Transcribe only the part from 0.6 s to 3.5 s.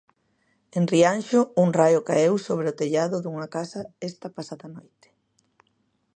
En Rianxo, un raio caeu sobre o tellado dunha